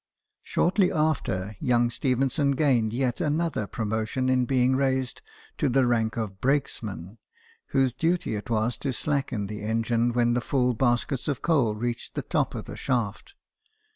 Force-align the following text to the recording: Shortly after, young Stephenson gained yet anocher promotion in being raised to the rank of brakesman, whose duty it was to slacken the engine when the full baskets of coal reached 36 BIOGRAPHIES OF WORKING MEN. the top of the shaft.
Shortly 0.41 0.91
after, 0.91 1.55
young 1.59 1.91
Stephenson 1.91 2.53
gained 2.53 2.91
yet 2.91 3.21
anocher 3.21 3.67
promotion 3.69 4.29
in 4.29 4.45
being 4.45 4.75
raised 4.75 5.21
to 5.59 5.69
the 5.69 5.85
rank 5.85 6.17
of 6.17 6.41
brakesman, 6.41 7.19
whose 7.67 7.93
duty 7.93 8.33
it 8.35 8.49
was 8.49 8.77
to 8.77 8.93
slacken 8.93 9.45
the 9.45 9.61
engine 9.61 10.11
when 10.13 10.33
the 10.33 10.41
full 10.41 10.73
baskets 10.73 11.27
of 11.27 11.43
coal 11.43 11.75
reached 11.75 12.15
36 12.15 12.33
BIOGRAPHIES 12.33 12.33
OF 12.33 12.41
WORKING 12.41 12.41
MEN. 12.41 12.45
the 12.45 12.45
top 12.47 12.55
of 12.55 12.65
the 12.65 12.75
shaft. 12.75 13.35